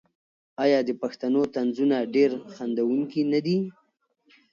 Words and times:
آیا 0.63 0.79
د 0.87 0.91
پښتنو 1.01 1.41
طنزونه 1.55 1.97
ډیر 2.15 2.31
خندونکي 2.53 3.21
نه 3.31 3.39
دي؟ 3.45 3.57